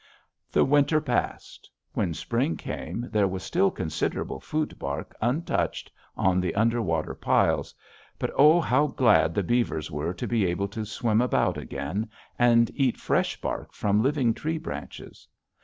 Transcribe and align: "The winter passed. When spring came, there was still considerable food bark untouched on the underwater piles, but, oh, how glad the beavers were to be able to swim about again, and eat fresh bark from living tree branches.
"The 0.51 0.65
winter 0.65 0.99
passed. 0.99 1.69
When 1.93 2.15
spring 2.15 2.57
came, 2.57 3.07
there 3.11 3.27
was 3.27 3.43
still 3.43 3.69
considerable 3.69 4.39
food 4.39 4.79
bark 4.79 5.15
untouched 5.21 5.91
on 6.17 6.41
the 6.41 6.55
underwater 6.55 7.13
piles, 7.13 7.75
but, 8.17 8.31
oh, 8.35 8.61
how 8.61 8.87
glad 8.87 9.35
the 9.35 9.43
beavers 9.43 9.91
were 9.91 10.15
to 10.15 10.25
be 10.27 10.47
able 10.47 10.69
to 10.69 10.85
swim 10.87 11.21
about 11.21 11.55
again, 11.59 12.09
and 12.39 12.71
eat 12.73 12.97
fresh 12.97 13.39
bark 13.41 13.73
from 13.73 14.01
living 14.01 14.33
tree 14.33 14.57
branches. 14.57 15.27